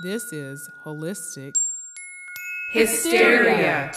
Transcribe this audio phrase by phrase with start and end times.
[0.00, 1.56] This is Holistic
[2.70, 3.90] Hysteria.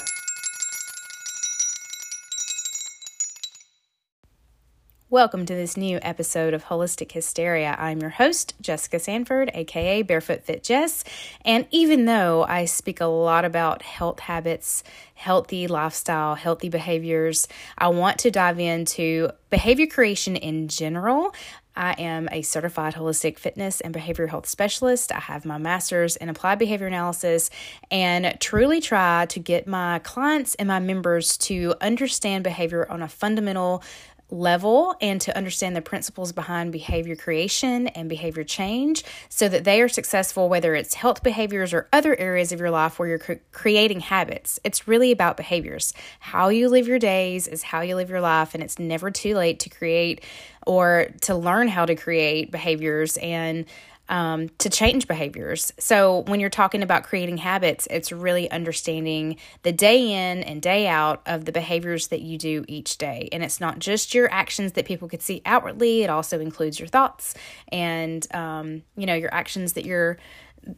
[5.12, 7.76] Welcome to this new episode of Holistic Hysteria.
[7.78, 11.04] I'm your host, Jessica Sanford, aka Barefoot Fit Jess.
[11.46, 14.84] And even though I speak a lot about health habits,
[15.14, 17.48] healthy lifestyle, healthy behaviors,
[17.78, 21.36] I want to dive into behavior creation in general.
[21.76, 25.12] I am a certified holistic fitness and behavioral health specialist.
[25.12, 27.50] I have my master's in applied behavior analysis
[27.90, 33.08] and truly try to get my clients and my members to understand behavior on a
[33.08, 33.84] fundamental
[34.32, 39.82] level and to understand the principles behind behavior creation and behavior change so that they
[39.82, 43.34] are successful, whether it's health behaviors or other areas of your life where you're cre-
[43.52, 44.60] creating habits.
[44.64, 45.94] It's really about behaviors.
[46.20, 49.36] How you live your days is how you live your life, and it's never too
[49.36, 50.24] late to create
[50.66, 53.66] or to learn how to create behaviors and
[54.12, 55.72] um, to change behaviors.
[55.80, 60.88] So, when you're talking about creating habits, it's really understanding the day in and day
[60.88, 63.30] out of the behaviors that you do each day.
[63.32, 66.90] And it's not just your actions that people could see outwardly, it also includes your
[66.90, 67.34] thoughts
[67.72, 70.18] and, um, you know, your actions that you're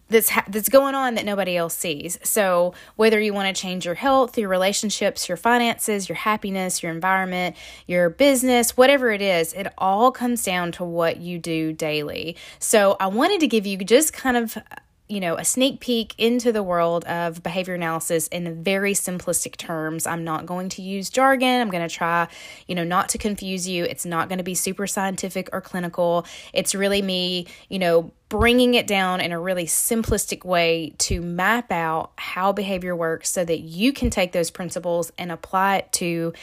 [0.07, 2.17] that's ha- that's going on that nobody else sees.
[2.23, 6.91] So whether you want to change your health, your relationships, your finances, your happiness, your
[6.91, 7.55] environment,
[7.87, 12.35] your business, whatever it is, it all comes down to what you do daily.
[12.59, 14.57] So I wanted to give you just kind of
[15.13, 20.07] you know, a sneak peek into the world of behavior analysis in very simplistic terms.
[20.07, 21.61] I'm not going to use jargon.
[21.61, 22.27] I'm going to try,
[22.65, 23.83] you know, not to confuse you.
[23.83, 26.25] It's not going to be super scientific or clinical.
[26.51, 31.71] It's really me, you know, bringing it down in a really simplistic way to map
[31.71, 36.33] out how behavior works so that you can take those principles and apply it to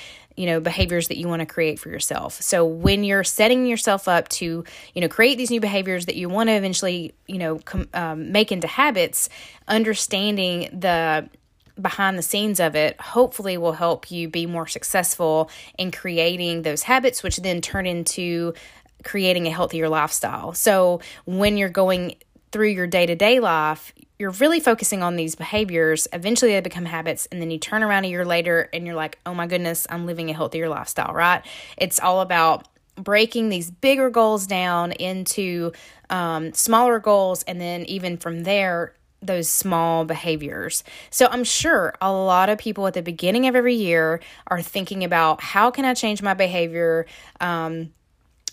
[0.41, 2.41] you know behaviors that you want to create for yourself.
[2.41, 6.31] So when you're setting yourself up to you know create these new behaviors that you
[6.31, 9.29] want to eventually you know com- um, make into habits
[9.69, 11.29] understanding the
[11.79, 16.83] behind the scenes of it hopefully will help you be more successful in creating those
[16.85, 18.55] habits which then turn into
[19.05, 20.55] creating a healthier lifestyle.
[20.55, 22.17] So when you're going
[22.51, 26.07] through your day-to-day life you're really focusing on these behaviors.
[26.13, 29.19] Eventually, they become habits, and then you turn around a year later and you're like,
[29.25, 31.43] oh my goodness, I'm living a healthier lifestyle, right?
[31.79, 35.73] It's all about breaking these bigger goals down into
[36.11, 40.85] um, smaller goals, and then even from there, those small behaviors.
[41.09, 45.03] So I'm sure a lot of people at the beginning of every year are thinking
[45.03, 47.07] about how can I change my behavior?
[47.41, 47.95] Um,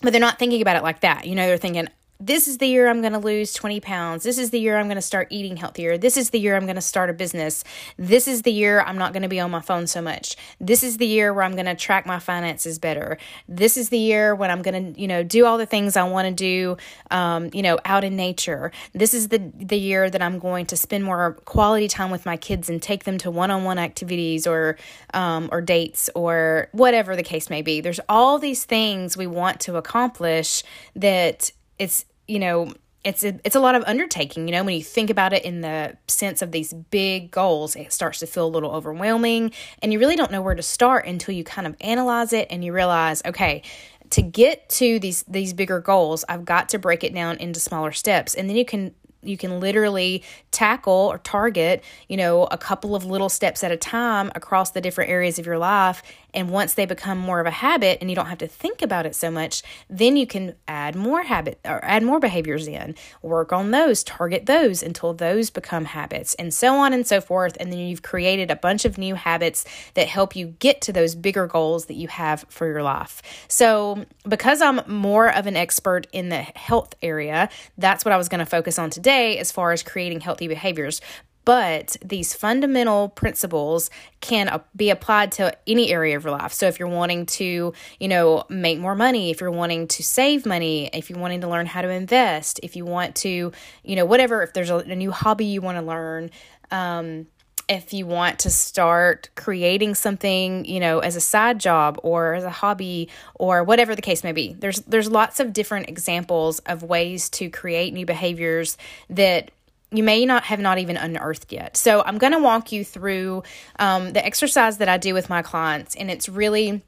[0.02, 1.26] but they're not thinking about it like that.
[1.26, 1.90] You know, they're thinking,
[2.20, 4.24] this is the year I'm going to lose 20 pounds.
[4.24, 5.98] This is the year I'm going to start eating healthier.
[5.98, 7.64] This is the year I'm going to start a business.
[7.98, 10.36] This is the year I'm not going to be on my phone so much.
[10.60, 13.18] This is the year where I'm going to track my finances better.
[13.48, 16.04] This is the year when I'm going to, you know, do all the things I
[16.04, 16.78] want to do,
[17.12, 18.72] um, you know, out in nature.
[18.94, 22.38] This is the the year that I'm going to spend more quality time with my
[22.38, 24.78] kids and take them to one-on-one activities or
[25.14, 27.82] um, or dates or whatever the case may be.
[27.82, 30.64] There's all these things we want to accomplish
[30.96, 32.74] that it's you know
[33.04, 35.62] it's a, it's a lot of undertaking you know when you think about it in
[35.62, 39.52] the sense of these big goals it starts to feel a little overwhelming
[39.82, 42.64] and you really don't know where to start until you kind of analyze it and
[42.66, 43.62] you realize okay
[44.10, 47.92] to get to these these bigger goals i've got to break it down into smaller
[47.92, 48.34] steps.
[48.34, 48.94] And then you can
[49.28, 53.78] you can literally tackle or target, you know, a couple of little steps at a
[53.78, 56.02] time across the different areas of your life.
[56.34, 59.06] And once they become more of a habit and you don't have to think about
[59.06, 63.52] it so much, then you can add more habit or add more behaviors in, work
[63.52, 67.58] on those, target those until those become habits, and so on and so forth.
[67.60, 69.66] And then you've created a bunch of new habits
[69.96, 73.22] that help you get to those bigger goals that you have for your life.
[73.48, 78.30] So, because I'm more of an expert in the health area, that's what I was
[78.30, 81.02] going to focus on today as far as creating healthy behaviors.
[81.48, 83.90] But these fundamental principles
[84.20, 86.52] can be applied to any area of your life.
[86.52, 90.46] So if you're wanting to, you know, make more money, if you're wanting to save
[90.46, 93.54] money, if you're wanting to learn how to invest, if you want to,
[93.86, 96.32] you know, whatever, if there's a, a new hobby you want to learn,
[96.70, 97.28] um,
[97.68, 102.44] if you want to start creating something, you know, as a side job or as
[102.44, 104.54] a hobby or whatever the case may be.
[104.54, 108.78] There's there's lots of different examples of ways to create new behaviors
[109.10, 109.52] that
[109.92, 111.78] you may not have not even unearthed yet.
[111.78, 113.44] So I'm going to walk you through
[113.80, 116.84] um, the exercise that I do with my clients, and it's really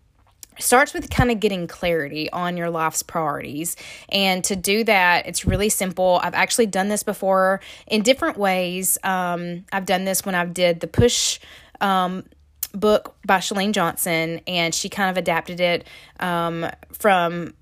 [0.59, 3.75] starts with kind of getting clarity on your life's priorities.
[4.09, 6.19] And to do that, it's really simple.
[6.23, 8.97] I've actually done this before in different ways.
[9.03, 11.39] Um, I've done this when I did the push.
[11.81, 12.25] Um,
[12.71, 15.87] book by Chalene Johnson, and she kind of adapted it
[16.19, 17.55] um, from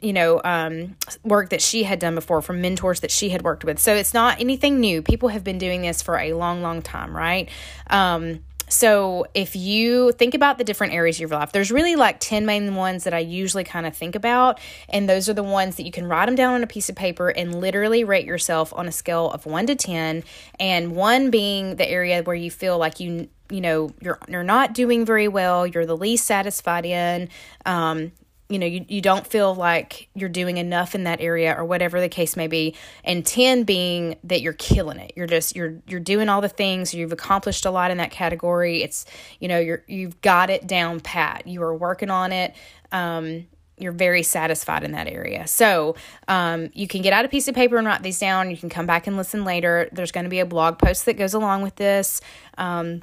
[0.00, 3.64] you know, um, work that she had done before from mentors that she had worked
[3.64, 3.78] with.
[3.78, 5.02] So it's not anything new.
[5.02, 7.48] People have been doing this for a long, long time, right?
[7.88, 8.40] Um,
[8.70, 12.46] so if you think about the different areas of your life, there's really like 10
[12.46, 14.60] main ones that I usually kind of think about.
[14.88, 16.94] And those are the ones that you can write them down on a piece of
[16.94, 20.22] paper and literally rate yourself on a scale of one to 10.
[20.60, 24.74] And one being the area where you feel like you you know you're you're not
[24.74, 27.28] doing very well you're the least satisfied in
[27.66, 28.12] um,
[28.50, 32.00] you know you, you don't feel like you're doing enough in that area or whatever
[32.00, 32.74] the case may be
[33.04, 36.92] and 10 being that you're killing it you're just you're you're doing all the things
[36.92, 39.06] you've accomplished a lot in that category it's
[39.38, 42.54] you know you're you've got it down pat you are working on it
[42.92, 43.46] um,
[43.80, 45.46] you're very satisfied in that area.
[45.46, 45.96] So
[46.28, 48.50] um, you can get out a piece of paper and write these down.
[48.50, 49.88] You can come back and listen later.
[49.90, 52.20] There's going to be a blog post that goes along with this.
[52.58, 53.02] Um,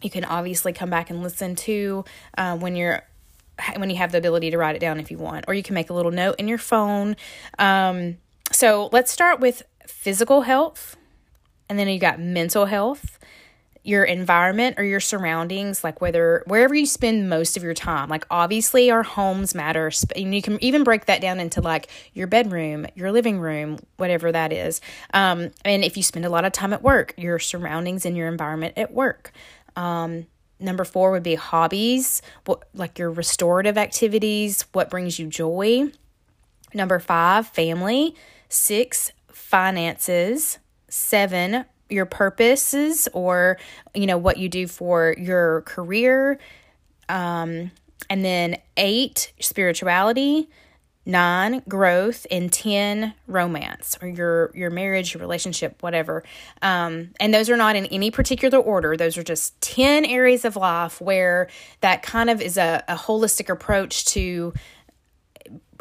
[0.00, 2.04] you can obviously come back and listen to
[2.38, 3.02] uh, when you're
[3.76, 5.74] when you have the ability to write it down if you want, or you can
[5.74, 7.16] make a little note in your phone.
[7.58, 8.18] Um,
[8.50, 10.96] so let's start with physical health,
[11.68, 13.18] and then you got mental health,
[13.84, 18.08] your environment or your surroundings, like whether wherever you spend most of your time.
[18.08, 22.26] Like obviously, our homes matter, and you can even break that down into like your
[22.26, 24.80] bedroom, your living room, whatever that is.
[25.14, 28.28] Um, and if you spend a lot of time at work, your surroundings and your
[28.28, 29.32] environment at work.
[29.74, 30.26] Um,
[30.62, 35.90] Number four would be hobbies, what, like your restorative activities, what brings you joy.
[36.72, 38.14] Number five, family.
[38.48, 40.58] Six, finances.
[40.88, 43.58] Seven, your purposes or,
[43.94, 46.38] you know, what you do for your career.
[47.08, 47.70] Um,
[48.08, 50.48] and then eight, spirituality
[51.04, 56.22] nine growth and 10 romance or your your marriage your relationship whatever.
[56.60, 58.96] Um, and those are not in any particular order.
[58.96, 61.48] Those are just 10 areas of life where
[61.80, 64.52] that kind of is a, a holistic approach to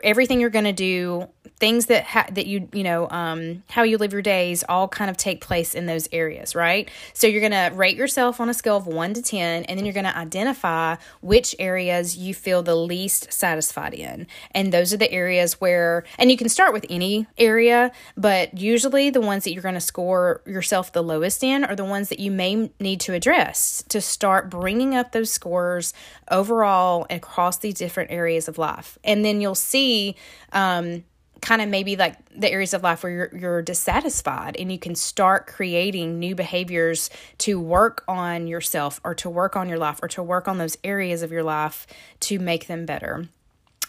[0.04, 1.28] everything you're going to do
[1.62, 5.12] things that ha- that you you know um, how you live your days all kind
[5.12, 6.90] of take place in those areas right?
[7.14, 9.86] So you're going to rate yourself on a scale of 1 to 10 and then
[9.86, 14.26] you're going to identify which areas you feel the least satisfied in.
[14.56, 19.12] And those are the areas where and you can start with any area but usually
[19.12, 22.20] the ones that you're going to score yourself the lowest in are the ones that
[22.20, 25.94] you may need to address to start bringing up those scores
[26.32, 28.98] overall across these different areas of life.
[29.04, 30.16] And then you'll see
[30.52, 31.04] um,
[31.42, 34.94] kind of maybe like the areas of life where you're, you're dissatisfied and you can
[34.96, 37.10] start creating new behaviors
[37.40, 40.78] to work on yourself or to work on your life or to work on those
[40.84, 41.88] areas of your life
[42.20, 43.28] to make them better.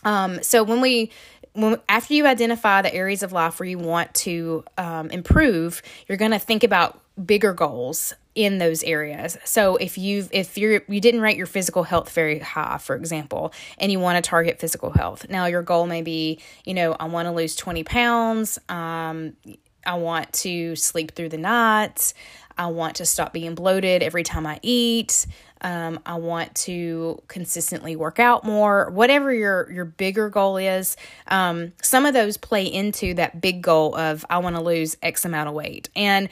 [0.04, 1.10] Um, so when we
[1.54, 6.18] when after you identify the areas of life where you want to um, improve you're
[6.18, 9.36] going to think about bigger goals in those areas.
[9.44, 13.52] So if you've if you're you didn't rate your physical health very high, for example,
[13.78, 15.26] and you want to target physical health.
[15.28, 18.58] Now your goal may be, you know, I want to lose 20 pounds.
[18.68, 19.34] Um,
[19.84, 22.14] I want to sleep through the night.
[22.56, 25.26] I want to stop being bloated every time I eat.
[25.62, 28.90] Um, I want to consistently work out more.
[28.90, 30.96] Whatever your your bigger goal is,
[31.28, 35.24] um, some of those play into that big goal of I want to lose X
[35.24, 35.88] amount of weight.
[35.94, 36.28] And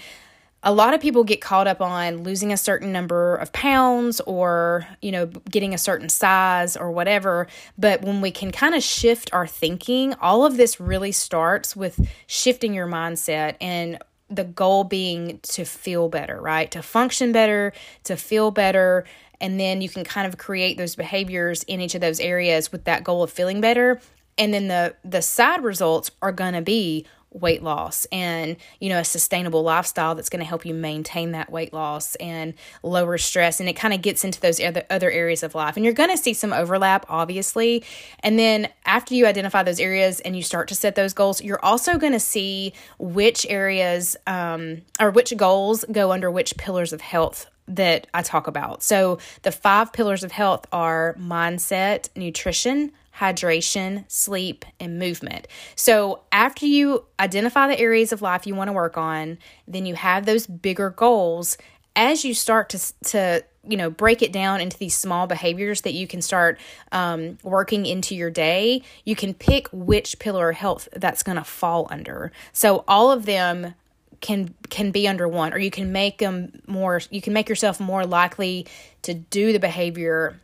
[0.62, 4.86] a lot of people get caught up on losing a certain number of pounds or
[5.00, 7.46] you know getting a certain size or whatever.
[7.78, 12.06] But when we can kind of shift our thinking all of this really starts with
[12.26, 13.98] shifting your mindset and
[14.28, 16.70] the goal being to feel better right?
[16.72, 17.72] To function better
[18.04, 19.04] to feel better.
[19.40, 22.84] And then you can kind of create those behaviors in each of those areas with
[22.84, 24.00] that goal of feeling better.
[24.36, 28.98] And then the the side results are going to be weight loss and you know
[28.98, 33.60] a sustainable lifestyle that's going to help you maintain that weight loss and lower stress.
[33.60, 35.76] And it kind of gets into those other other areas of life.
[35.76, 37.84] And you're going to see some overlap obviously.
[38.20, 41.64] And then after you identify those areas and you start to set those goals you're
[41.64, 47.00] also going to see which areas um, or which goals go under which pillars of
[47.00, 48.82] health that I talk about.
[48.82, 55.46] So, the five pillars of health are mindset, nutrition, hydration, sleep, and movement.
[55.76, 59.94] So, after you identify the areas of life you want to work on, then you
[59.94, 61.56] have those bigger goals.
[61.96, 65.92] As you start to, to you know break it down into these small behaviors that
[65.92, 66.58] you can start
[66.92, 71.44] um, working into your day you can pick which pillar of health that's going to
[71.44, 73.74] fall under so all of them
[74.20, 77.80] can can be under one or you can make them more you can make yourself
[77.80, 78.66] more likely
[79.02, 80.40] to do the behavior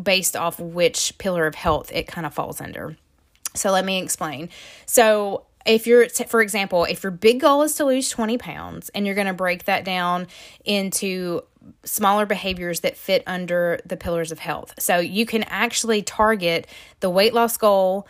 [0.00, 2.96] based off which pillar of health it kind of falls under.
[3.54, 4.50] So let me explain.
[4.86, 9.06] So if you're for example if your big goal is to lose 20 pounds and
[9.06, 10.26] you're going to break that down
[10.64, 11.42] into
[11.84, 16.66] smaller behaviors that fit under the pillars of health so you can actually target
[17.00, 18.06] the weight loss goal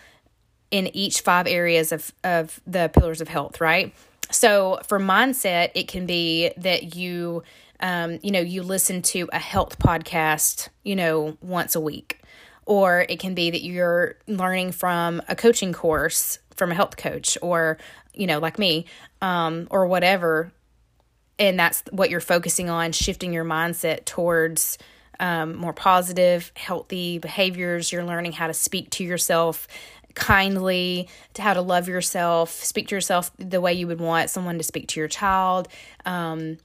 [0.70, 3.94] in each five areas of, of the pillars of health, right?
[4.30, 7.42] So for mindset, it can be that you,
[7.80, 12.20] um, you know, you listen to a health podcast, you know, once a week.
[12.66, 17.38] Or it can be that you're learning from a coaching course from a health coach
[17.40, 17.78] or,
[18.12, 18.84] you know, like me,
[19.22, 20.52] um, or whatever.
[21.38, 24.76] And that's what you're focusing on, shifting your mindset towards
[25.20, 27.90] um, more positive, healthy behaviors.
[27.90, 29.66] You're learning how to speak to yourself
[30.14, 34.58] kindly, to how to love yourself, speak to yourself the way you would want someone
[34.58, 35.68] to speak to your child.
[36.04, 36.58] Um,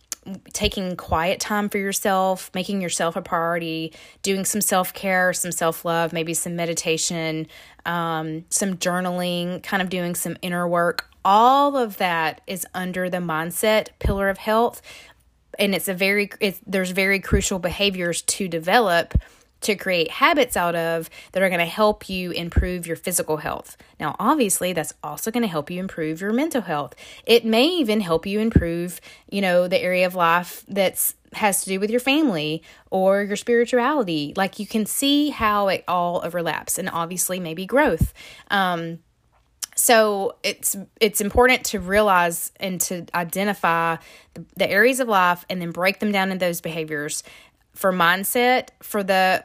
[0.54, 5.86] taking quiet time for yourself, making yourself a priority, doing some self care, some self
[5.86, 7.48] love, maybe some meditation,
[7.86, 11.10] um, some journaling, kind of doing some inner work.
[11.26, 14.82] All of that is under the mindset pillar of health.
[15.60, 19.14] And it's a very, it's, there's very crucial behaviors to develop
[19.64, 23.78] to create habits out of that are going to help you improve your physical health.
[24.00, 26.96] Now, obviously, that's also going to help you improve your mental health.
[27.26, 31.70] It may even help you improve, you know, the area of life that's has to
[31.70, 34.34] do with your family or your spirituality.
[34.38, 38.14] Like you can see how it all overlaps and obviously maybe growth.
[38.52, 39.00] Um
[39.76, 43.98] so it's it's important to realize and to identify
[44.34, 47.24] the, the areas of life and then break them down in those behaviors
[47.74, 49.44] for mindset for the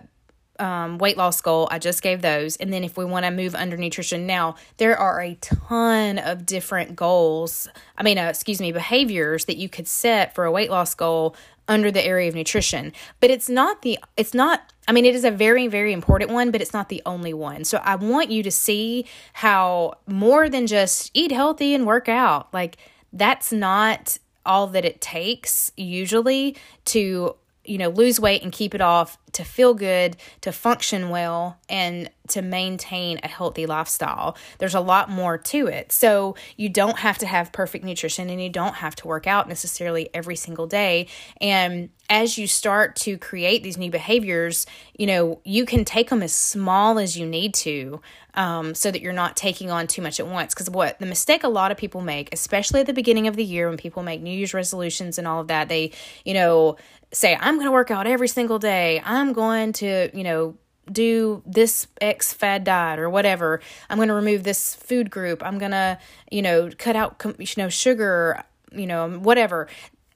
[0.58, 2.56] um, weight loss goal, I just gave those.
[2.56, 6.47] And then if we want to move under nutrition now, there are a ton of
[6.47, 7.68] different goals.
[7.97, 11.37] I mean, uh, excuse me, behaviors that you could set for a weight loss goal
[11.68, 12.92] under the area of nutrition.
[13.20, 16.50] But it's not the, it's not, I mean, it is a very, very important one,
[16.50, 17.64] but it's not the only one.
[17.64, 19.04] So I want you to see
[19.35, 22.78] how more than just eat healthy and work out, like
[23.12, 26.56] that's not all that it takes usually
[26.87, 27.37] to
[27.68, 32.10] you know lose weight and keep it off to feel good to function well and
[32.28, 34.37] to maintain a healthy lifestyle.
[34.58, 35.92] There's a lot more to it.
[35.92, 39.48] So you don't have to have perfect nutrition and you don't have to work out
[39.48, 41.08] necessarily every single day.
[41.40, 44.64] And as you start to create these new behaviors
[44.96, 48.00] you know you can take them as small as you need to
[48.34, 50.54] um, so that you're not taking on too much at once.
[50.54, 53.44] Because what the mistake a lot of people make especially at the beginning of the
[53.44, 55.92] year when people make new year's resolutions and all of that they
[56.25, 56.76] you know
[57.12, 59.02] say, I'm going to work out every single day.
[59.04, 60.56] I'm going to, you know,
[60.90, 63.60] do this X fad diet or whatever.
[63.88, 65.42] I'm going to remove this food group.
[65.44, 65.98] I'm going to,
[66.30, 69.68] you know, cut out, you know, sugar, you know, whatever.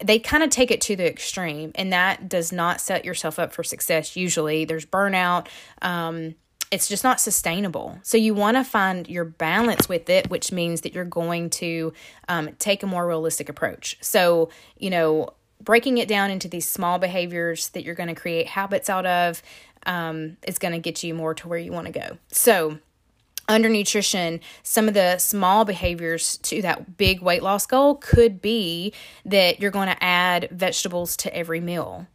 [0.02, 3.52] They kind of take it to the extreme, and that does not set yourself up
[3.52, 4.16] for success.
[4.16, 5.46] Usually, there's burnout.
[5.80, 6.34] Um,
[6.72, 7.98] it's just not sustainable.
[8.02, 11.92] So you want to find your balance with it, which means that you're going to
[12.28, 13.98] um, take a more realistic approach.
[14.00, 15.34] So, you know,
[15.64, 19.42] breaking it down into these small behaviors that you're going to create habits out of
[19.86, 22.18] um, is going to get you more to where you want to go.
[22.30, 22.78] So,
[23.48, 28.94] under nutrition, some of the small behaviors to that big weight loss goal could be
[29.24, 32.06] that you're going to add vegetables to every meal.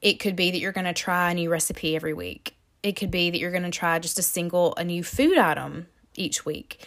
[0.00, 2.56] It could be that you're going to try a new recipe every week.
[2.82, 5.86] It could be that you're going to try just a single, a new food item
[6.16, 6.86] each week.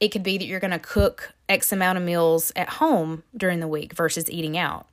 [0.00, 3.60] It could be that you're going to cook X amount of meals at home during
[3.60, 4.88] the week versus eating out.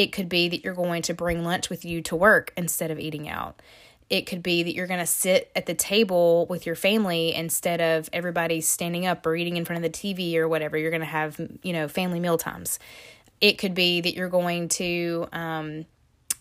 [0.00, 2.98] It could be that you're going to bring lunch with you to work instead of
[2.98, 3.60] eating out.
[4.08, 7.82] It could be that you're going to sit at the table with your family instead
[7.82, 10.78] of everybody standing up or eating in front of the TV or whatever.
[10.78, 12.78] You're going to have, you know, family meal times.
[13.42, 15.84] It could be that you're going to um,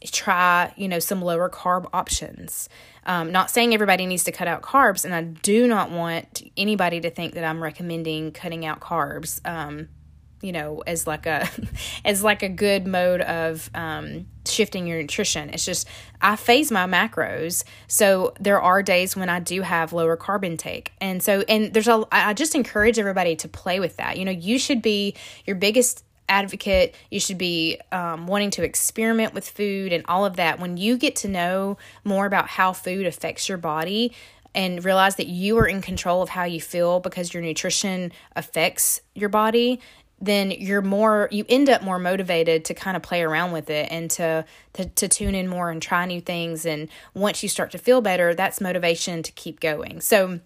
[0.05, 2.69] try, you know, some lower carb options.
[3.05, 7.01] Um, not saying everybody needs to cut out carbs, and I do not want anybody
[7.01, 9.45] to think that I'm recommending cutting out carbs.
[9.45, 9.89] Um,
[10.41, 11.47] you know as like a
[12.05, 15.49] as like a good mode of um, shifting your nutrition.
[15.49, 15.87] It's just
[16.21, 17.63] i phase my macros.
[17.87, 20.91] So there are days when i do have lower carb intake.
[20.99, 24.17] And so and there's a i just encourage everybody to play with that.
[24.17, 25.15] You know you should be
[25.45, 26.95] your biggest advocate.
[27.09, 30.59] You should be um, wanting to experiment with food and all of that.
[30.59, 34.13] When you get to know more about how food affects your body
[34.55, 39.01] and realize that you are in control of how you feel because your nutrition affects
[39.13, 39.79] your body
[40.21, 43.87] then you're more you end up more motivated to kind of play around with it
[43.91, 46.65] and to, to to tune in more and try new things.
[46.65, 50.01] And once you start to feel better that's motivation to keep going.
[50.01, 50.39] So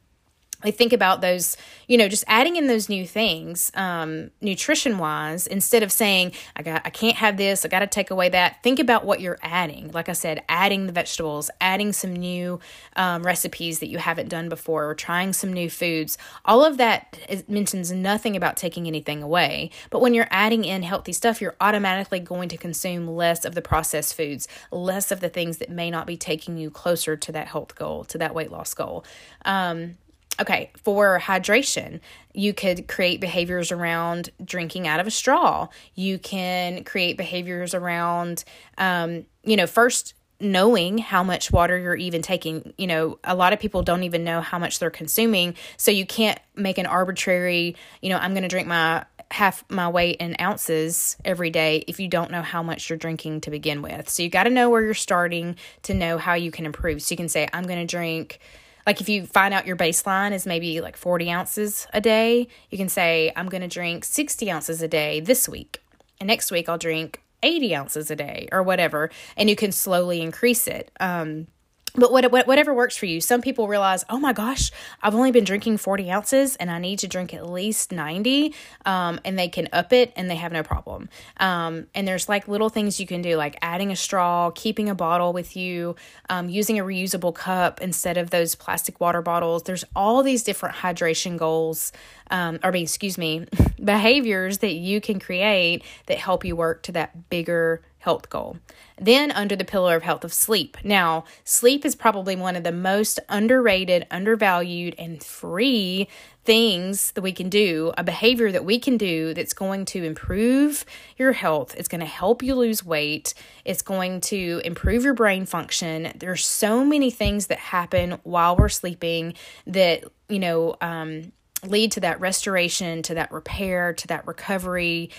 [0.63, 5.47] I think about those, you know, just adding in those new things, um, nutrition wise,
[5.47, 8.63] instead of saying, I got, I can't have this, I got to take away that.
[8.63, 9.91] Think about what you're adding.
[9.91, 12.59] Like I said, adding the vegetables, adding some new
[12.95, 16.17] um, recipes that you haven't done before, or trying some new foods.
[16.45, 19.69] All of that is, mentions nothing about taking anything away.
[19.89, 23.61] But when you're adding in healthy stuff, you're automatically going to consume less of the
[23.61, 27.47] processed foods, less of the things that may not be taking you closer to that
[27.47, 29.05] health goal, to that weight loss goal.
[29.45, 29.97] Um,
[30.39, 31.99] okay, for hydration,
[32.33, 35.67] you could create behaviors around drinking out of a straw.
[35.95, 38.43] You can create behaviors around,
[38.77, 42.73] um, you know, first knowing how much water you're even taking.
[42.77, 45.55] You know, a lot of people don't even know how much they're consuming.
[45.77, 49.89] So you can't make an arbitrary, you know, I'm going to drink my half my
[49.89, 53.81] weight in ounces every day if you don't know how much you're drinking to begin
[53.81, 54.07] with.
[54.07, 57.01] So you got to know where you're starting to know how you can improve.
[57.01, 58.39] So you can say, I'm going to drink
[58.85, 62.77] like if you find out your baseline is maybe like 40 ounces a day, you
[62.77, 65.81] can say, I'm going to drink 60 ounces a day this week.
[66.19, 69.09] And next week I'll drink 80 ounces a day or whatever.
[69.37, 70.91] And you can slowly increase it.
[70.99, 71.47] Um,
[71.95, 73.21] but what, whatever works for you.
[73.21, 74.71] Some people realize, oh my gosh,
[75.03, 78.55] I've only been drinking 40 ounces and I need to drink at least 90.
[78.85, 81.07] Um, and they can up it and they have no problem.
[81.37, 84.95] Um, and there's like little things you can do, like adding a straw, keeping a
[84.95, 85.95] bottle with you,
[86.29, 89.63] um, using a reusable cup instead of those plastic water bottles.
[89.63, 91.91] There's all these different hydration goals,
[92.31, 93.45] um, or excuse me,
[93.83, 98.57] behaviors that you can create that help you work to that bigger health goal.
[98.99, 100.77] Then, under the pillar of health of sleep.
[100.83, 106.09] Now, sleep is probably one of the most underrated, undervalued, and free
[106.43, 110.83] things that we can do, a behavior that we can do that's going to improve
[111.17, 111.75] your health.
[111.77, 113.33] It's going to help you lose weight.
[113.63, 116.11] It's going to improve your brain function.
[116.17, 121.31] There's so many things that happen while we're sleeping that, you know, um,
[121.65, 125.09] lead to that restoration, to that repair, to that recovery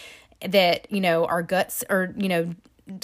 [0.47, 2.55] that, you know, our guts are, you know,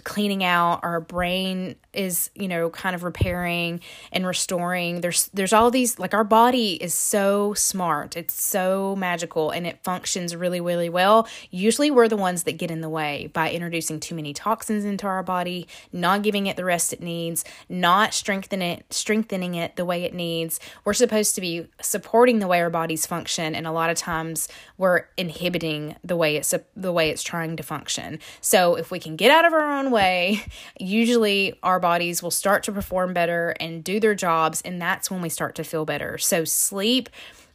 [0.04, 3.80] cleaning out our brain is you know kind of repairing
[4.12, 5.00] and restoring.
[5.00, 8.16] There's there's all these like our body is so smart.
[8.16, 11.28] It's so magical and it functions really really well.
[11.50, 15.06] Usually we're the ones that get in the way by introducing too many toxins into
[15.06, 19.84] our body not giving it the rest it needs not strengthening it strengthening it the
[19.84, 20.60] way it needs.
[20.84, 24.48] We're supposed to be supporting the way our bodies function and a lot of times
[24.78, 28.18] we're inhibiting the way it's the way it's trying to function.
[28.40, 30.44] So if we can get out of our own way
[30.78, 34.60] usually our bodies will start to perform better and do their jobs.
[34.62, 36.18] And that's when we start to feel better.
[36.18, 37.08] So, sleep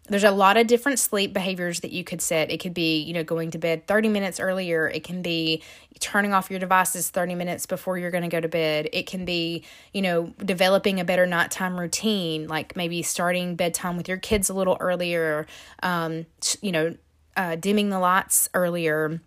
[0.07, 2.51] there's a lot of different sleep behaviors that you could set.
[2.51, 4.88] It could be, you know, going to bed 30 minutes earlier.
[4.88, 5.63] It can be
[5.99, 8.88] turning off your devices 30 minutes before you're going to go to bed.
[8.93, 14.07] It can be, you know, developing a better nighttime routine, like maybe starting bedtime with
[14.07, 15.47] your kids a little earlier,
[15.81, 16.27] um,
[16.61, 16.95] you know,
[17.35, 19.19] uh, dimming the lights earlier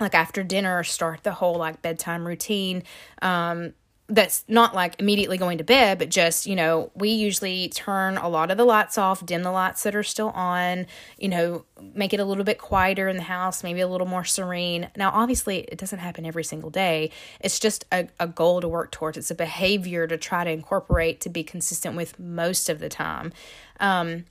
[0.00, 2.82] like after dinner start the whole like bedtime routine
[3.22, 3.72] um
[4.06, 8.28] that's not like immediately going to bed, but just, you know, we usually turn a
[8.28, 10.86] lot of the lights off, dim the lights that are still on,
[11.18, 11.64] you know,
[11.94, 14.90] make it a little bit quieter in the house, maybe a little more serene.
[14.94, 17.10] Now, obviously, it doesn't happen every single day.
[17.40, 19.16] It's just a, a goal to work towards.
[19.16, 23.32] It's a behavior to try to incorporate to be consistent with most of the time.
[23.80, 24.26] Um,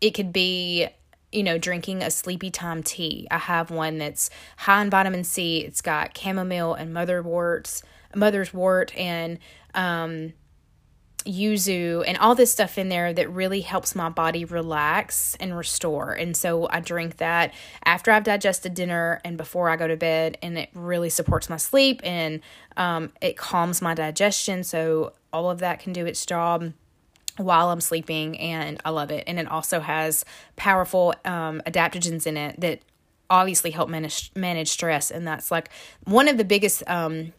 [0.00, 0.88] it could be
[1.32, 3.28] you know, drinking a sleepy time tea.
[3.30, 5.58] I have one that's high in vitamin C.
[5.58, 7.82] It's got chamomile and motherworts,
[8.14, 9.38] mother's wort, and
[9.74, 10.32] um,
[11.24, 16.12] yuzu, and all this stuff in there that really helps my body relax and restore.
[16.12, 17.52] And so I drink that
[17.84, 21.58] after I've digested dinner and before I go to bed, and it really supports my
[21.58, 22.40] sleep and
[22.76, 24.64] um, it calms my digestion.
[24.64, 26.72] So all of that can do its job
[27.36, 29.24] while I'm sleeping, and I love it.
[29.26, 30.24] And it also has
[30.56, 32.80] powerful um, adaptogens in it that
[33.28, 35.70] obviously help manage manage stress, and that's like
[36.04, 37.32] one of the biggest um,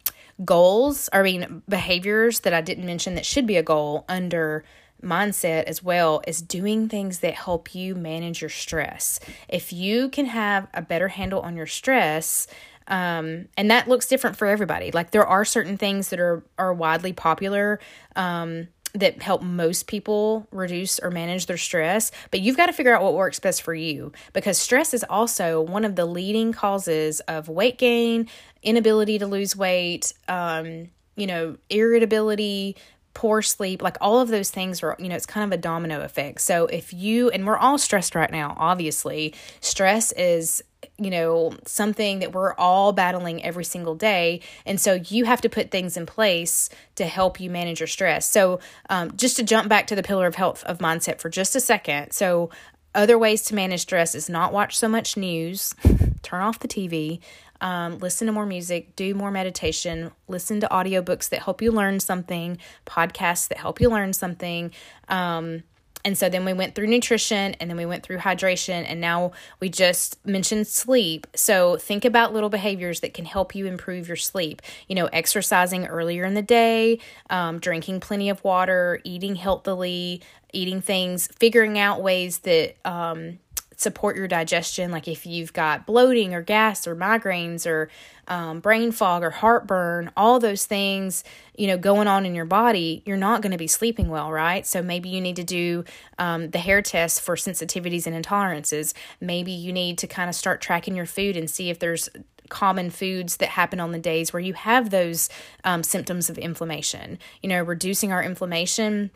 [0.44, 1.08] goals.
[1.12, 4.64] I mean, behaviors that I didn't mention that should be a goal under
[5.02, 9.18] mindset as well is doing things that help you manage your stress.
[9.48, 12.46] If you can have a better handle on your stress,
[12.86, 14.90] um, and that looks different for everybody.
[14.90, 17.80] Like there are certain things that are are widely popular.
[18.16, 22.94] Um, that help most people reduce or manage their stress, but you've got to figure
[22.94, 27.20] out what works best for you because stress is also one of the leading causes
[27.20, 28.28] of weight gain,
[28.62, 32.76] inability to lose weight, um, you know, irritability,
[33.14, 36.02] poor sleep, like all of those things are, you know, it's kind of a domino
[36.02, 36.40] effect.
[36.40, 40.62] So if you, and we're all stressed right now, obviously, stress is
[40.98, 44.40] you know, something that we're all battling every single day.
[44.66, 48.28] And so you have to put things in place to help you manage your stress.
[48.28, 51.56] So, um, just to jump back to the pillar of health of mindset for just
[51.56, 52.12] a second.
[52.12, 52.50] So,
[52.94, 55.74] other ways to manage stress is not watch so much news,
[56.22, 57.20] turn off the TV,
[57.62, 62.00] um, listen to more music, do more meditation, listen to audiobooks that help you learn
[62.00, 64.72] something, podcasts that help you learn something.
[65.08, 65.62] Um,
[66.04, 69.30] and so then we went through nutrition and then we went through hydration and now
[69.60, 71.28] we just mentioned sleep.
[71.36, 74.60] So think about little behaviors that can help you improve your sleep.
[74.88, 76.98] You know, exercising earlier in the day,
[77.30, 80.22] um, drinking plenty of water, eating healthily,
[80.52, 83.38] eating things, figuring out ways that um,
[83.82, 84.90] support your digestion.
[84.90, 87.90] Like if you've got bloating or gas or migraines or
[88.28, 91.24] um, brain fog or heartburn, all those things,
[91.56, 94.66] you know, going on in your body, you're not going to be sleeping well, right?
[94.66, 95.84] So maybe you need to do
[96.18, 98.94] um, the hair test for sensitivities and intolerances.
[99.20, 102.08] Maybe you need to kind of start tracking your food and see if there's
[102.48, 105.28] common foods that happen on the days where you have those
[105.64, 107.18] um, symptoms of inflammation.
[107.42, 109.10] You know, reducing our inflammation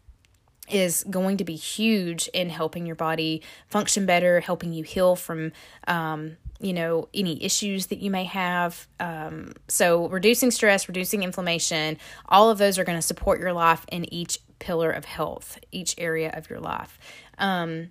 [0.68, 5.52] is going to be huge in helping your body function better, helping you heal from,
[5.86, 8.86] um, you know, any issues that you may have.
[8.98, 11.98] Um, so, reducing stress, reducing inflammation,
[12.28, 15.94] all of those are going to support your life in each pillar of health, each
[15.98, 16.98] area of your life.
[17.38, 17.90] Um,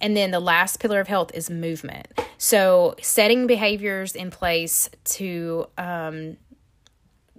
[0.00, 2.08] and then the last pillar of health is movement.
[2.36, 6.36] So, setting behaviors in place to um,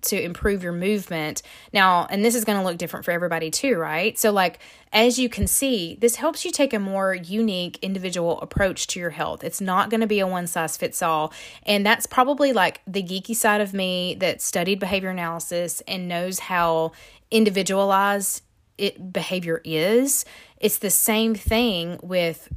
[0.04, 1.42] to improve your movement.
[1.74, 4.18] Now, and this is going to look different for everybody too, right?
[4.18, 4.60] So, like,
[4.92, 9.10] as you can see, this helps you take a more unique individual approach to your
[9.10, 9.44] health.
[9.44, 11.34] It's not going to be a one size fits all.
[11.64, 16.40] And that's probably like the geeky side of me that studied behavior analysis and knows
[16.40, 16.92] how
[17.32, 18.44] individualized
[18.78, 20.26] it behavior is.
[20.58, 22.50] It's the same thing with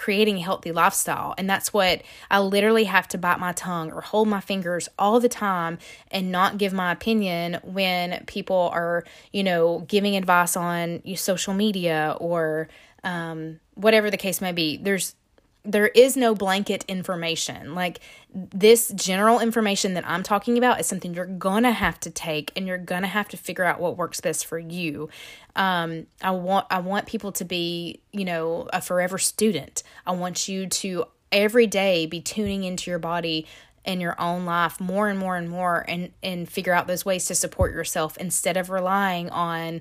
[0.00, 1.34] creating a healthy lifestyle.
[1.36, 5.20] And that's what I literally have to bite my tongue or hold my fingers all
[5.20, 5.76] the time
[6.10, 12.16] and not give my opinion when people are, you know, giving advice on social media
[12.18, 12.68] or
[13.04, 14.78] um, whatever the case may be.
[14.78, 15.14] There's
[15.64, 17.74] there is no blanket information.
[17.74, 18.00] Like
[18.32, 22.66] this general information that I'm talking about is something you're gonna have to take and
[22.66, 25.08] you're gonna have to figure out what works best for you.
[25.56, 29.82] Um, I want I want people to be, you know, a forever student.
[30.06, 33.46] I want you to every day be tuning into your body
[33.84, 37.26] in your own life more and more and more and and figure out those ways
[37.26, 39.80] to support yourself instead of relying on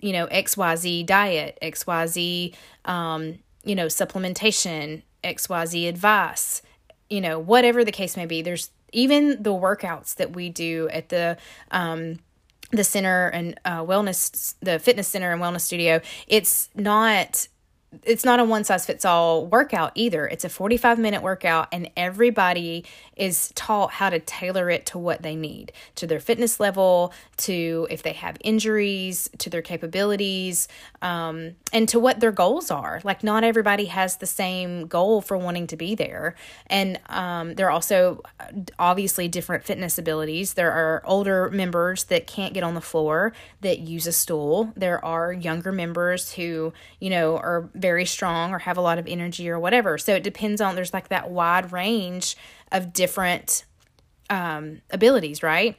[0.00, 6.62] you know xyz diet xyz um, you know, supplementation, XYZ advice,
[7.10, 8.42] you know, whatever the case may be.
[8.42, 11.36] There's even the workouts that we do at the
[11.70, 12.18] um
[12.70, 17.48] the center and uh, wellness the fitness center and wellness studio it's not
[18.02, 20.26] it's not a one size fits all workout either.
[20.26, 22.84] It's a 45 minute workout, and everybody
[23.16, 27.86] is taught how to tailor it to what they need to their fitness level, to
[27.90, 30.68] if they have injuries, to their capabilities,
[31.02, 33.00] um, and to what their goals are.
[33.04, 36.34] Like, not everybody has the same goal for wanting to be there.
[36.66, 38.22] And um, there are also
[38.78, 40.54] obviously different fitness abilities.
[40.54, 45.04] There are older members that can't get on the floor that use a stool, there
[45.04, 49.48] are younger members who, you know, are very strong or have a lot of energy
[49.48, 49.98] or whatever.
[49.98, 52.36] So it depends on, there's like that wide range
[52.70, 53.64] of different
[54.30, 55.78] um, abilities, right?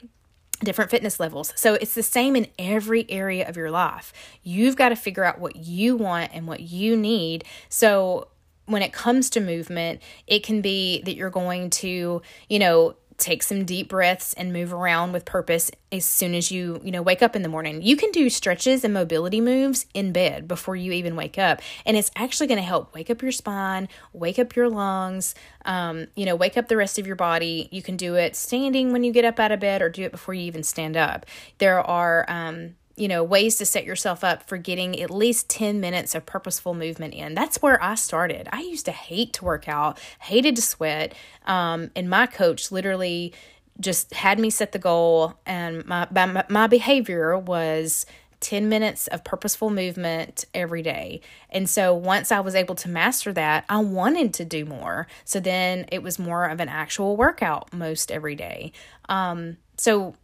[0.61, 1.53] Different fitness levels.
[1.55, 4.11] So it's the same in every area of your life.
[4.43, 7.43] You've got to figure out what you want and what you need.
[7.69, 8.29] So
[8.65, 13.43] when it comes to movement, it can be that you're going to, you know, take
[13.43, 17.21] some deep breaths and move around with purpose as soon as you you know wake
[17.21, 17.81] up in the morning.
[17.81, 21.61] You can do stretches and mobility moves in bed before you even wake up.
[21.85, 26.07] And it's actually going to help wake up your spine wake up your lungs um,
[26.15, 27.69] you know wake up the rest of your body.
[27.71, 30.11] You can do it standing when you get up out of bed or do it
[30.11, 31.25] before you even stand up.
[31.57, 35.79] There are um, you know, ways to set yourself up for getting at least 10
[35.79, 37.33] minutes of purposeful movement in.
[37.33, 38.49] That's where I started.
[38.51, 41.13] I used to hate to work out, hated to sweat.
[41.45, 43.33] Um, and my coach literally
[43.79, 48.05] just had me set the goal, and my, my, my behavior was
[48.41, 51.21] 10 minutes of purposeful movement every day.
[51.49, 55.07] And so once I was able to master that, I wanted to do more.
[55.25, 58.71] So then it was more of an actual workout most every day.
[59.07, 60.15] Um, so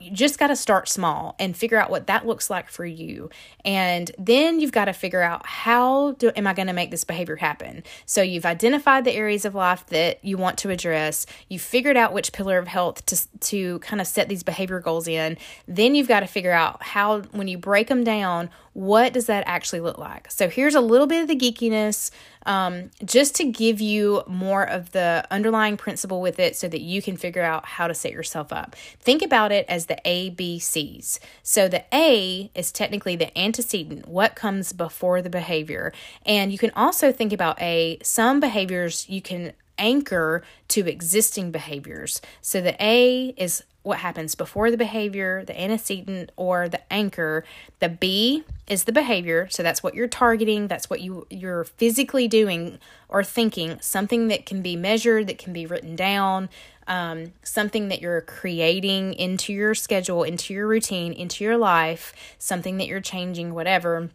[0.00, 3.30] you just got to start small and figure out what that looks like for you.
[3.64, 7.04] And then you've got to figure out how do am i going to make this
[7.04, 7.82] behavior happen?
[8.06, 11.26] So you've identified the areas of life that you want to address.
[11.48, 15.08] You've figured out which pillar of health to to kind of set these behavior goals
[15.08, 15.36] in.
[15.66, 19.42] Then you've got to figure out how when you break them down what does that
[19.46, 22.10] actually look like so here's a little bit of the geekiness
[22.48, 27.02] um, just to give you more of the underlying principle with it so that you
[27.02, 28.74] can figure out how to set yourself up.
[28.98, 31.18] Think about it as the ABCs.
[31.42, 35.92] So the A is technically the antecedent, what comes before the behavior.
[36.24, 42.20] And you can also think about A, some behaviors you can anchor to existing behaviors.
[42.40, 47.44] So the A is what happens before the behavior, the antecedent or the anchor.
[47.80, 52.28] The B is the behavior, so that's what you're targeting, that's what you you're physically
[52.28, 56.50] doing or thinking, something that can be measured, that can be written down,
[56.86, 62.76] um, something that you're creating into your schedule, into your routine, into your life, something
[62.76, 64.10] that you're changing, whatever.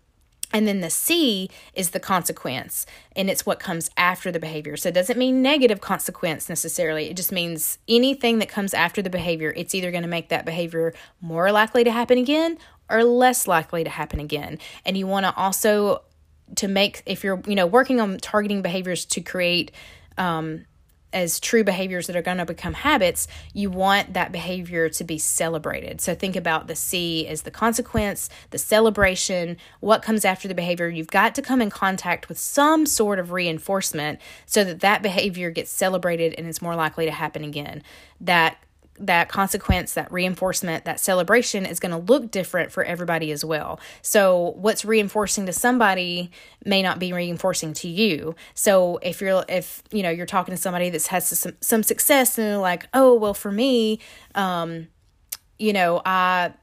[0.53, 2.85] And then the C is the consequence,
[3.15, 4.77] and it's what comes after the behavior.
[4.77, 7.09] So it doesn't mean negative consequence necessarily.
[7.09, 10.45] It just means anything that comes after the behavior, it's either going to make that
[10.45, 14.59] behavior more likely to happen again or less likely to happen again.
[14.85, 16.03] And you want to also
[16.55, 19.71] to make if you're you know working on targeting behaviors to create
[20.17, 20.65] um,
[21.13, 25.17] as true behaviors that are going to become habits, you want that behavior to be
[25.17, 26.01] celebrated.
[26.01, 30.89] So think about the C as the consequence, the celebration, what comes after the behavior.
[30.89, 35.51] You've got to come in contact with some sort of reinforcement so that that behavior
[35.51, 37.83] gets celebrated and is more likely to happen again.
[38.19, 38.57] That
[38.99, 43.79] that consequence, that reinforcement, that celebration is going to look different for everybody as well.
[44.01, 46.31] So what's reinforcing to somebody
[46.63, 48.35] may not be reinforcing to you.
[48.53, 52.37] So if you're if you know you're talking to somebody that's has some some success
[52.37, 53.99] and they're like, "Oh, well for me,
[54.35, 54.87] um
[55.57, 56.53] you know, I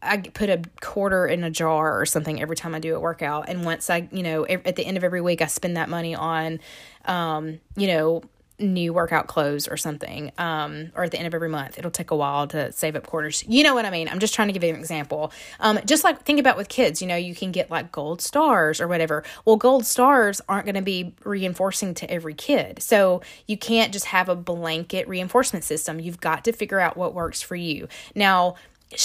[0.00, 3.48] I put a quarter in a jar or something every time I do a workout.
[3.48, 6.14] And once I, you know, at the end of every week, I spend that money
[6.14, 6.60] on,
[7.06, 8.22] um, you know,
[8.58, 12.10] new workout clothes or something um, or at the end of every month it'll take
[12.10, 13.44] a while to save up quarters.
[13.46, 14.08] You know what i mean?
[14.08, 15.32] I'm just trying to give you an example.
[15.60, 18.80] Um, just like think about with kids you know you can get like gold stars
[18.80, 19.22] or whatever.
[19.44, 22.82] Well gold stars aren't going to be reinforcing to every kid.
[22.82, 26.00] So you can't just have a blanket reinforcement system.
[26.00, 27.88] You've got to figure out what works for you.
[28.14, 28.56] Now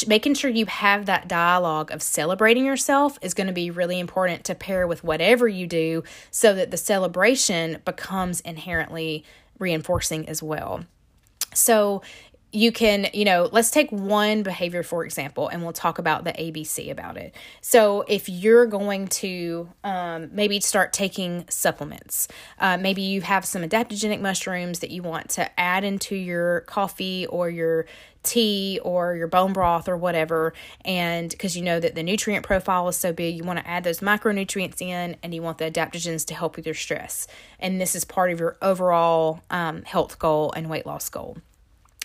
[0.08, 4.44] making sure you have that dialogue of celebrating yourself is going to be really important
[4.46, 9.26] to pair with whatever you do so that the celebration becomes inherently
[9.60, 10.86] reinforcing as well.
[11.54, 12.02] So
[12.54, 16.32] you can, you know, let's take one behavior for example, and we'll talk about the
[16.34, 17.36] ABC about it.
[17.62, 22.28] So, if you're going to um, maybe start taking supplements,
[22.60, 27.26] uh, maybe you have some adaptogenic mushrooms that you want to add into your coffee
[27.26, 27.88] or your
[28.24, 30.54] tea or your bone broth or whatever.
[30.84, 33.84] And because you know that the nutrient profile is so big you want to add
[33.84, 37.28] those micronutrients in and you want the adaptogens to help with your stress.
[37.60, 41.38] And this is part of your overall um, health goal and weight loss goal.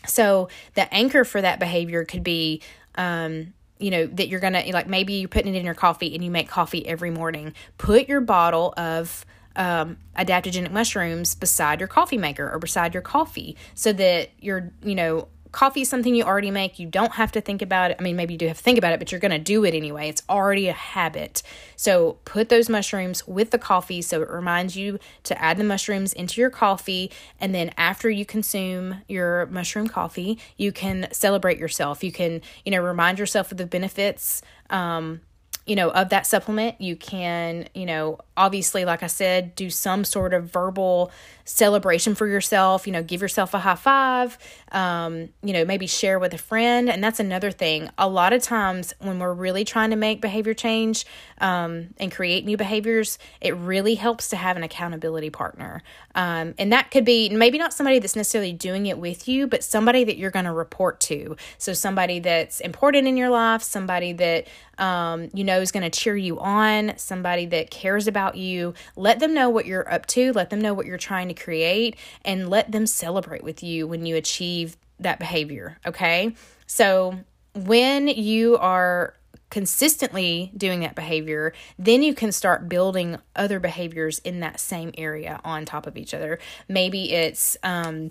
[0.06, 2.62] So the anchor for that behavior could be
[2.94, 6.24] um, you know that you're gonna like maybe you're putting it in your coffee and
[6.24, 7.54] you make coffee every morning.
[7.78, 9.24] Put your bottle of
[9.56, 14.94] um, adaptogenic mushrooms beside your coffee maker or beside your coffee so that you're you
[14.94, 16.78] know coffee is something you already make.
[16.78, 17.96] You don't have to think about it.
[17.98, 19.64] I mean, maybe you do have to think about it, but you're going to do
[19.64, 20.08] it anyway.
[20.08, 21.42] It's already a habit.
[21.76, 26.12] So put those mushrooms with the coffee so it reminds you to add the mushrooms
[26.12, 27.10] into your coffee.
[27.40, 32.02] And then after you consume your mushroom coffee, you can celebrate yourself.
[32.04, 34.42] You can, you know, remind yourself of the benefits.
[34.70, 35.20] Um,
[35.68, 36.80] you know, of that supplement.
[36.80, 41.10] You can, you know, obviously, like I said, do some sort of verbal
[41.44, 44.38] celebration for yourself, you know, give yourself a high five,
[44.72, 46.88] um, you know, maybe share with a friend.
[46.90, 47.90] And that's another thing.
[47.98, 51.04] A lot of times when we're really trying to make behavior change
[51.38, 55.82] um, and create new behaviors, it really helps to have an accountability partner.
[56.14, 59.64] Um, and that could be maybe not somebody that's necessarily doing it with you, but
[59.64, 61.36] somebody that you're going to report to.
[61.58, 64.48] So somebody that's important in your life, somebody that
[64.78, 68.74] um, you know is going to cheer you on, somebody that cares about you.
[68.96, 70.32] Let them know what you're up to.
[70.32, 74.06] Let them know what you're trying to create, and let them celebrate with you when
[74.06, 75.78] you achieve that behavior.
[75.86, 76.34] Okay,
[76.66, 77.18] so
[77.54, 79.14] when you are
[79.50, 85.40] consistently doing that behavior, then you can start building other behaviors in that same area
[85.44, 86.38] on top of each other.
[86.68, 88.10] Maybe it's, um,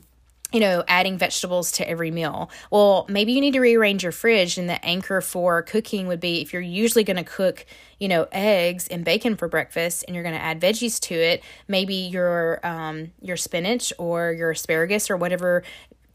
[0.54, 2.50] you know, adding vegetables to every meal.
[2.72, 6.42] Well, maybe you need to rearrange your fridge, and the anchor for cooking would be
[6.42, 7.66] if you're usually going to cook,
[8.00, 11.44] you know, eggs and bacon for breakfast, and you're going to add veggies to it.
[11.68, 15.64] Maybe your um, your spinach or your asparagus or whatever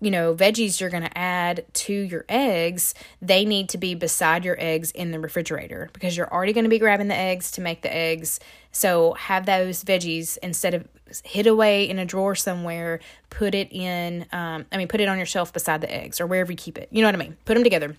[0.03, 2.92] you know, veggies you're going to add to your eggs,
[3.23, 6.71] they need to be beside your eggs in the refrigerator because you're already going to
[6.71, 8.40] be grabbing the eggs to make the eggs.
[8.73, 10.88] So have those veggies instead of
[11.25, 15.16] hid away in a drawer somewhere, put it in, um, I mean, put it on
[15.16, 16.88] your shelf beside the eggs or wherever you keep it.
[16.90, 17.37] You know what I mean?
[17.44, 17.96] Put them together.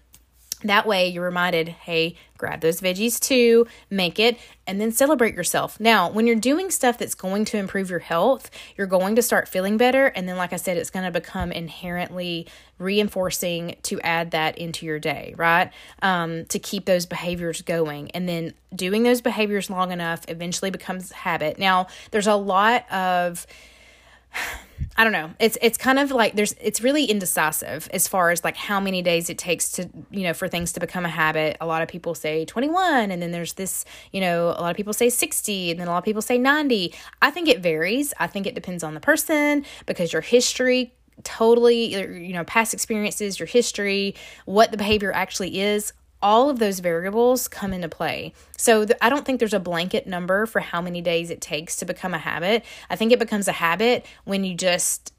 [0.64, 5.80] That way, you're reminded hey, grab those veggies too, make it, and then celebrate yourself.
[5.80, 9.48] Now, when you're doing stuff that's going to improve your health, you're going to start
[9.48, 10.08] feeling better.
[10.08, 12.48] And then, like I said, it's going to become inherently
[12.80, 15.72] reinforcing to add that into your day, right?
[16.02, 18.12] Um, to keep those behaviors going.
[18.12, 21.60] And then doing those behaviors long enough eventually becomes habit.
[21.60, 23.46] Now, there's a lot of
[24.98, 25.32] I don't know.
[25.40, 29.02] It's it's kind of like there's it's really indecisive as far as like how many
[29.02, 31.58] days it takes to you know for things to become a habit.
[31.62, 34.78] A lot of people say 21 and then there's this, you know, a lot of
[34.78, 36.94] people say 60 and then a lot of people say 90.
[37.22, 38.14] I think it varies.
[38.20, 40.94] I think it depends on the person because your history
[41.24, 44.16] totally you know past experiences, your history,
[44.46, 48.34] what the behavior actually is all of those variables come into play.
[48.58, 51.76] So th- I don't think there's a blanket number for how many days it takes
[51.78, 52.64] to become a habit.
[52.90, 55.14] I think it becomes a habit when you just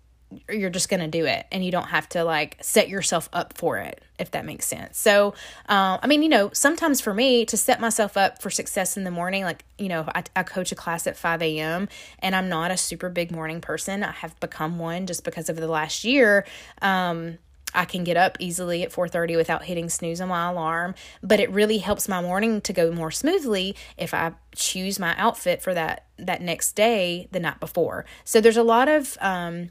[0.49, 3.57] you're just going to do it and you don't have to like set yourself up
[3.57, 5.33] for it if that makes sense so
[5.69, 9.05] uh, i mean you know sometimes for me to set myself up for success in
[9.05, 11.89] the morning like you know I, I coach a class at 5 a.m
[12.19, 15.57] and i'm not a super big morning person i have become one just because of
[15.57, 16.45] the last year
[16.83, 17.39] um,
[17.75, 21.51] I can get up easily at 4:30 without hitting snooze on my alarm, but it
[21.51, 26.05] really helps my morning to go more smoothly if I choose my outfit for that
[26.19, 28.05] that next day the night before.
[28.25, 29.71] So there's a lot of um,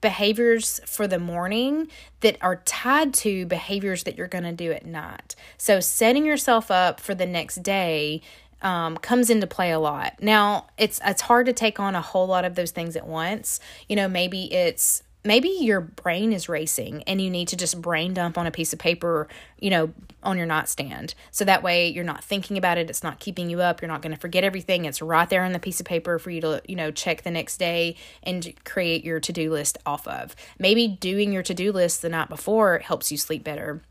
[0.00, 1.88] behaviors for the morning
[2.20, 5.34] that are tied to behaviors that you're going to do at night.
[5.56, 8.20] So setting yourself up for the next day
[8.60, 10.14] um, comes into play a lot.
[10.20, 13.60] Now, it's it's hard to take on a whole lot of those things at once.
[13.88, 18.14] You know, maybe it's maybe your brain is racing and you need to just brain
[18.14, 19.28] dump on a piece of paper,
[19.58, 21.14] you know, on your nightstand.
[21.30, 24.02] So that way you're not thinking about it, it's not keeping you up, you're not
[24.02, 24.84] going to forget everything.
[24.84, 27.30] It's right there on the piece of paper for you to, you know, check the
[27.30, 30.34] next day and create your to-do list off of.
[30.58, 33.82] Maybe doing your to-do list the night before helps you sleep better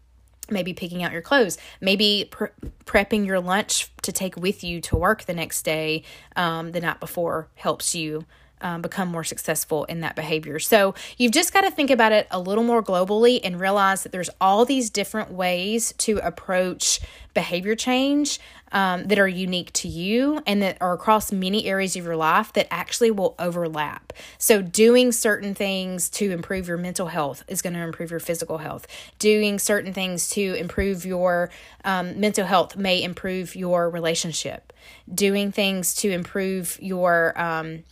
[0.50, 2.48] maybe picking out your clothes, maybe pre-
[2.86, 6.04] prepping your lunch to take with you to work the next day
[6.38, 8.26] um, the night before helps you
[8.62, 10.60] um, become more successful in that behavior.
[10.60, 14.12] So you've just got to think about it a little more globally and realize that
[14.12, 17.00] there's all these different ways to approach
[17.34, 18.40] behavior change
[18.72, 22.52] um, that are unique to you and that are across many areas of your life
[22.54, 24.12] that actually will overlap.
[24.38, 28.58] So, doing certain things to improve your mental health is going to improve your physical
[28.58, 28.88] health.
[29.20, 31.50] Doing certain things to improve your
[31.86, 34.74] um, mental health may improve your relationship.
[35.14, 37.84] Doing things to improve your um,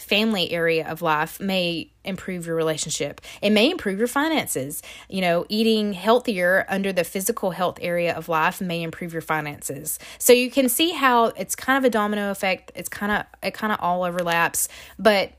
[0.00, 3.20] family area of life may improve your relationship.
[3.42, 4.82] It may improve your finances.
[5.08, 9.98] You know, eating healthier under the physical health area of life may improve your finances.
[10.18, 12.72] So you can see how it's kind of a domino effect.
[12.74, 15.32] It's kind of it kind of all overlaps, but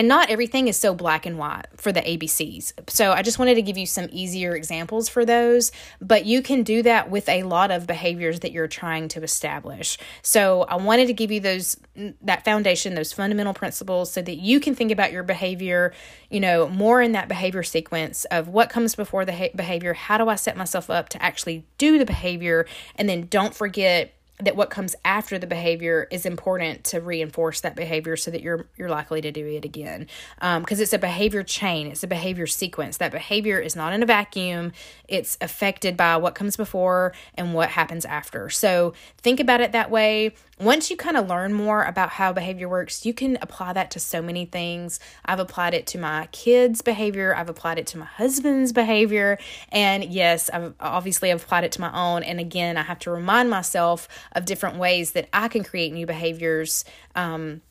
[0.00, 2.72] and not everything is so black and white for the ABCs.
[2.88, 6.62] So I just wanted to give you some easier examples for those, but you can
[6.62, 9.98] do that with a lot of behaviors that you're trying to establish.
[10.22, 14.36] So I wanted to give you those mm, that foundation, those fundamental principles so that
[14.36, 15.92] you can think about your behavior,
[16.30, 20.30] you know, more in that behavior sequence of what comes before the behavior, how do
[20.30, 22.64] I set myself up to actually do the behavior,
[22.96, 27.76] and then don't forget that what comes after the behavior is important to reinforce that
[27.76, 30.06] behavior so that you're you're likely to do it again.
[30.36, 32.96] Because um, it's a behavior chain it's a behavior sequence.
[32.98, 34.72] That behavior is not in a vacuum.
[35.08, 38.50] It's affected by what comes before and what happens after.
[38.50, 40.34] So think about it that way.
[40.60, 43.98] Once you kind of learn more about how behavior works, you can apply that to
[43.98, 45.00] so many things.
[45.24, 49.38] I've applied it to my kids' behavior, I've applied it to my husband's behavior,
[49.72, 52.22] and yes, I've obviously I've applied it to my own.
[52.22, 56.06] And again, I have to remind myself of different ways that I can create new
[56.06, 56.84] behaviors.
[57.14, 57.62] Um,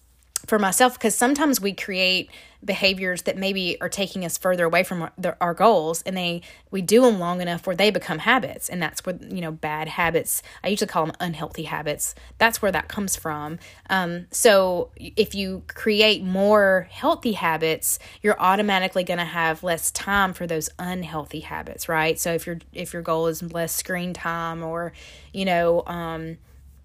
[0.47, 2.29] for myself because sometimes we create
[2.63, 6.41] behaviors that maybe are taking us further away from our, the, our, goals and they
[6.71, 9.87] we do them long enough where they become habits and that's where you know bad
[9.87, 15.35] habits i usually call them unhealthy habits that's where that comes from um, so if
[15.35, 21.41] you create more healthy habits you're automatically going to have less time for those unhealthy
[21.41, 24.93] habits right so if your if your goal is less screen time or
[25.33, 26.37] you know um,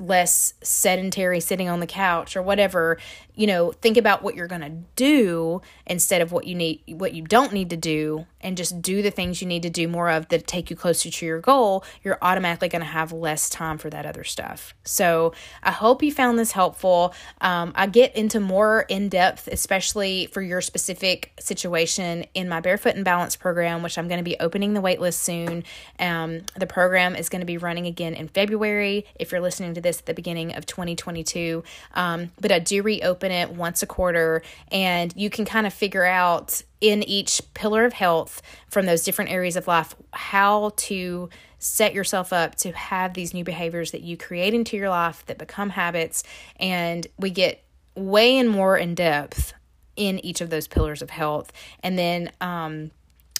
[0.00, 2.96] less sedentary sitting on the couch or whatever
[3.40, 7.14] you know think about what you're going to do instead of what you need what
[7.14, 10.10] you don't need to do and just do the things you need to do more
[10.10, 13.78] of that take you closer to your goal you're automatically going to have less time
[13.78, 14.74] for that other stuff.
[14.84, 15.32] So
[15.62, 17.14] i hope you found this helpful.
[17.40, 22.94] Um, i get into more in depth especially for your specific situation in my barefoot
[22.94, 25.64] and balance program which i'm going to be opening the waitlist soon.
[25.98, 29.06] Um, the program is going to be running again in february.
[29.18, 31.62] If you're listening to this at the beginning of 2022
[31.94, 36.04] um, but i do reopen it once a quarter and you can kind of figure
[36.04, 41.92] out in each pillar of health from those different areas of life how to set
[41.92, 45.70] yourself up to have these new behaviors that you create into your life that become
[45.70, 46.22] habits
[46.58, 47.62] and we get
[47.94, 49.52] way and more in depth
[49.96, 51.52] in each of those pillars of health.
[51.82, 52.90] And then um,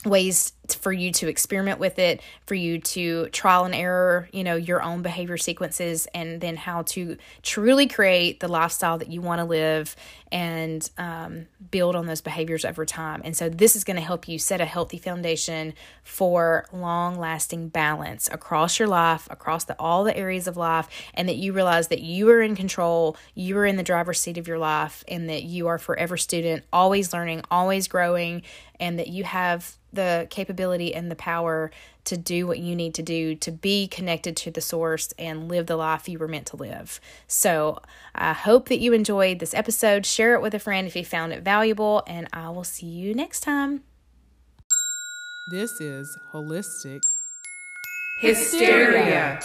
[0.04, 4.56] ways for you to experiment with it, for you to trial and error, you know,
[4.56, 9.38] your own behavior sequences, and then how to truly create the lifestyle that you want
[9.40, 9.96] to live
[10.32, 13.20] and um, build on those behaviors over time.
[13.24, 17.68] And so, this is going to help you set a healthy foundation for long lasting
[17.68, 21.88] balance across your life, across the, all the areas of life, and that you realize
[21.88, 25.28] that you are in control, you are in the driver's seat of your life, and
[25.28, 28.42] that you are forever student, always learning, always growing,
[28.78, 31.70] and that you have the capability and the power
[32.04, 35.66] to do what you need to do to be connected to the source and live
[35.66, 37.00] the life you were meant to live.
[37.26, 37.80] So,
[38.14, 40.06] I hope that you enjoyed this episode.
[40.06, 43.14] Share it with a friend if you found it valuable, and I will see you
[43.14, 43.82] next time.
[45.50, 47.00] This is Holistic
[48.20, 49.40] Hysteria.